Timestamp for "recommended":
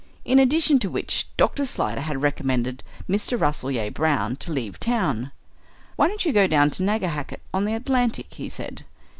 2.23-2.81